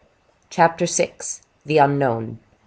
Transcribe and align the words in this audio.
Chapter 0.49 0.87
VI. 0.87 1.13
The 1.63 1.77
Unknown. 1.77 2.39